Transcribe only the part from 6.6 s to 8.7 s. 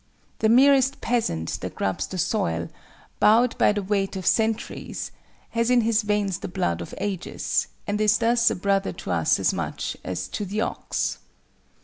of ages, and is thus a